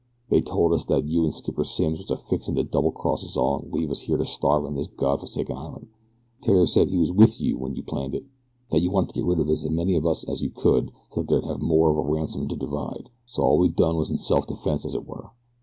[0.31, 3.37] They told us that you an' Skipper Simms was a fixin' to double cross us
[3.37, 5.89] all an' leave us here to starve on this Gawd forsaken islan'.
[6.41, 8.25] Theriere said that he was with you when you planned it.
[8.71, 11.21] That you wanted to git rid o' as many of us as you could so
[11.21, 13.11] that you'd have more of the ransom to divide.
[13.27, 15.29] So all we done was in self defense, as it were.